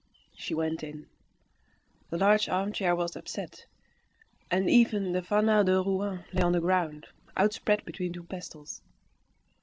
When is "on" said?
6.41-6.53